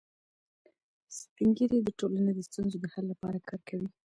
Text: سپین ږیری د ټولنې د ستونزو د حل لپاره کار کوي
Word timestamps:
سپین 1.17 1.49
ږیری 1.57 1.79
د 1.83 1.89
ټولنې 1.99 2.31
د 2.35 2.39
ستونزو 2.49 2.77
د 2.81 2.85
حل 2.93 3.05
لپاره 3.13 3.39
کار 3.49 3.61
کوي 3.67 3.89